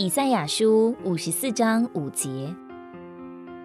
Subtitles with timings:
[0.00, 2.54] 以赛亚书五十四章五节：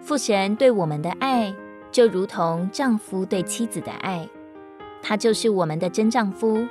[0.02, 1.54] 父神对我们的爱，
[1.92, 4.28] 就如同丈夫对妻子的爱，
[5.00, 6.66] 他就是我们的真丈夫，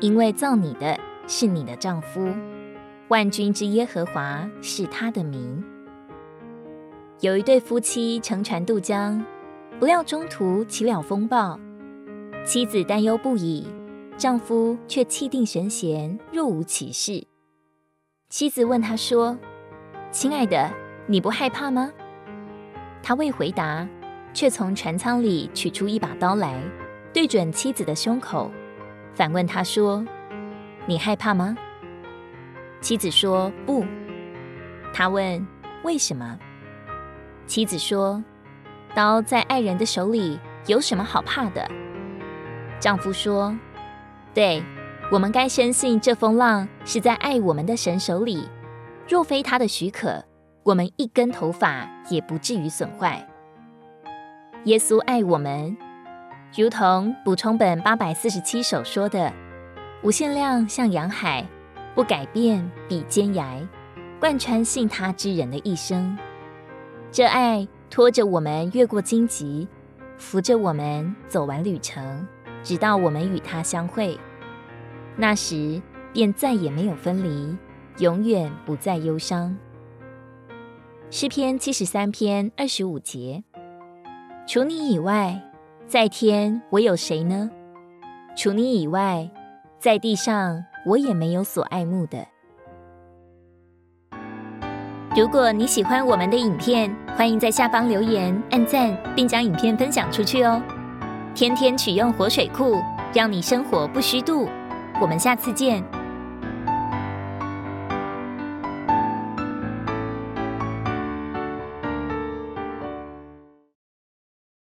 [0.00, 0.98] 因为造你的
[1.28, 2.28] 是你的丈夫，
[3.06, 5.62] 万军之耶和华是他的名。
[7.20, 9.24] 有一对夫妻乘船渡江，
[9.78, 11.56] 不料中途起了风暴，
[12.44, 13.64] 妻子担忧不已，
[14.16, 17.28] 丈夫却气定神闲，若无其事。
[18.28, 19.38] 妻子问他说
[20.12, 20.70] ：“亲爱的，
[21.06, 21.90] 你不害怕吗？”
[23.02, 23.88] 他未回答，
[24.34, 26.54] 却从船舱里取出一把刀来，
[27.10, 28.50] 对准妻子的胸口，
[29.14, 30.04] 反问他说
[30.84, 31.56] ：“你害怕吗？”
[32.82, 33.82] 妻子说：“不。”
[34.92, 35.46] 他问
[35.82, 36.38] ：“为什么？”
[37.48, 38.22] 妻子说
[38.94, 41.66] ：“刀在爱人的手里，有什么好怕的？”
[42.78, 43.56] 丈夫说
[44.34, 44.62] ：“对。”
[45.10, 48.46] 我们该深信，这风浪是在爱我们的神手里。
[49.08, 50.22] 若非他的许可，
[50.62, 53.26] 我们一根头发也不至于损坏。
[54.64, 55.74] 耶稣爱我们，
[56.54, 59.32] 如同补充本八百四十七首说的
[60.04, 61.42] ：“无限量像洋海，
[61.94, 63.66] 不改变比坚崖，
[64.20, 66.18] 贯穿信他之人的一生。”
[67.10, 69.66] 这爱拖着我们越过荆棘，
[70.18, 72.26] 扶着我们走完旅程，
[72.62, 74.20] 直到我们与他相会。
[75.20, 77.56] 那时便再也没有分离，
[77.98, 79.58] 永远不再忧伤。
[81.10, 83.42] 诗篇七十三篇二十五节：
[84.46, 85.42] 除你以外，
[85.88, 87.50] 在天我有谁呢？
[88.36, 89.28] 除你以外，
[89.80, 92.24] 在地上我也没有所爱慕的。
[95.16, 100.62] 如果你喜欢我们的影片，欢迎在下方留言、按赞，并将影片分享出去哦。
[101.34, 102.76] 天天取用活水库，
[103.12, 104.48] 让你生活不虚度。
[105.00, 105.97] 我们下次见。